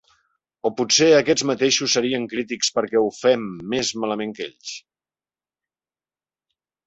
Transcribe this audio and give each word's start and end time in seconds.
O 0.69 0.69
potser 0.77 1.09
aquests 1.17 1.43
mateixos 1.49 1.91
serien 1.97 2.25
crítics 2.31 2.71
perquè 2.77 2.97
ho 3.03 3.11
fem 3.17 3.43
més 3.73 3.91
malament 4.05 4.33
que 4.39 4.45
ells? 4.49 4.75